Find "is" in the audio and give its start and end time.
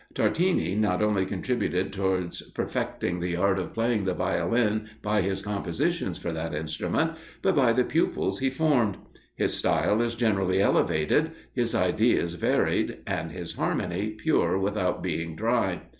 10.01-10.15